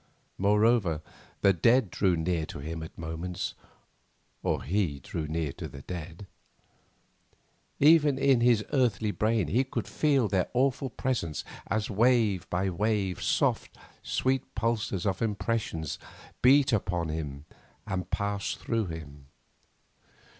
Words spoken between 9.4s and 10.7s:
he could feel their